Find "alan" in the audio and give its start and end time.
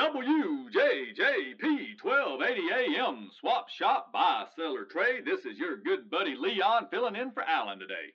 7.42-7.78